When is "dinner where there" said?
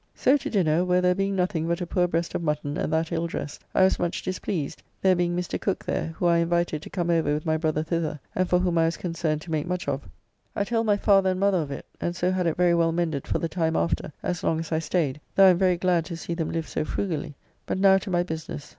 0.49-1.13